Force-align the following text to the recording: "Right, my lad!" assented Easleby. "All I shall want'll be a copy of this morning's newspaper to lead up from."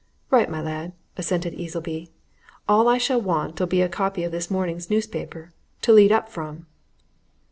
"Right, 0.31 0.49
my 0.49 0.59
lad!" 0.59 0.93
assented 1.15 1.53
Easleby. 1.53 2.09
"All 2.67 2.87
I 2.89 2.97
shall 2.97 3.21
want'll 3.21 3.67
be 3.67 3.81
a 3.83 3.87
copy 3.87 4.23
of 4.23 4.31
this 4.31 4.49
morning's 4.49 4.89
newspaper 4.89 5.53
to 5.83 5.93
lead 5.93 6.11
up 6.11 6.27
from." 6.27 6.65